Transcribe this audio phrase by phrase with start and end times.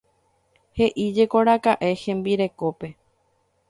[0.79, 2.95] He'íjekoraka'e hembirekópe.